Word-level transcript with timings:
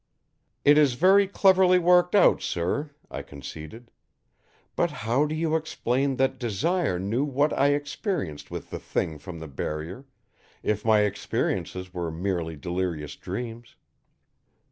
"It 0.65 0.79
is 0.79 0.95
very 0.95 1.27
cleverly 1.27 1.77
worked 1.77 2.15
out, 2.15 2.41
sir," 2.41 2.89
I 3.11 3.21
conceded. 3.21 3.91
"But 4.75 4.89
how 5.05 5.27
do 5.27 5.35
you 5.35 5.55
explain 5.55 6.15
that 6.15 6.39
Desire 6.39 6.97
knew 6.97 7.23
what 7.23 7.53
I 7.53 7.75
experienced 7.75 8.49
with 8.49 8.71
the 8.71 8.79
Thing 8.79 9.19
from 9.19 9.37
the 9.37 9.47
Barrier, 9.47 10.05
if 10.63 10.83
my 10.83 11.01
experiences 11.01 11.93
were 11.93 12.09
merely 12.09 12.55
delirious 12.55 13.15
dreams?" 13.15 13.75